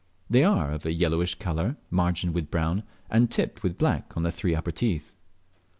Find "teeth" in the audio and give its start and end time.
4.71-5.13